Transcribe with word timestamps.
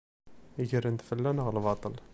Gren-d 0.69 1.01
fell-aneɣ 1.09 1.47
lbaṭel. 1.55 1.95